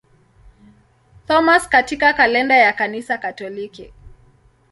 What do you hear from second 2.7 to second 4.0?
Kanisa Katoliki.